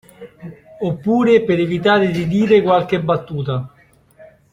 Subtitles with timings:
[0.79, 3.71] Oppure per evitare di dire qualche battuta.